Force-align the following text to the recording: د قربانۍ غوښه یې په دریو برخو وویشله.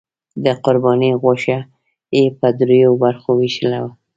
د 0.43 0.45
قربانۍ 0.63 1.11
غوښه 1.21 1.57
یې 2.17 2.25
په 2.39 2.47
دریو 2.59 2.91
برخو 3.03 3.29
وویشله. 3.33 3.81